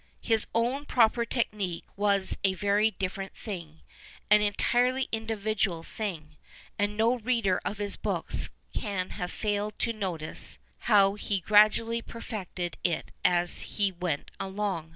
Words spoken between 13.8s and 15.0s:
went along.